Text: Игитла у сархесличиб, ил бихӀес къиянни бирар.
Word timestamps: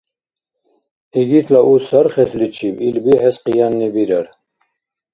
Игитла 1.19 1.59
у 1.71 1.73
сархесличиб, 1.87 2.75
ил 2.87 2.97
бихӀес 3.03 3.35
къиянни 3.43 3.87
бирар. 3.95 4.27